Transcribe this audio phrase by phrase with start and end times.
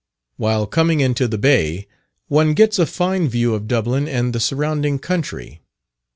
[0.37, 1.87] While coming into the bay,
[2.27, 5.61] one gets a fine view of Dublin and the surrounding country.